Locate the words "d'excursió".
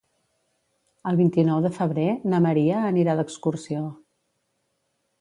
3.23-3.87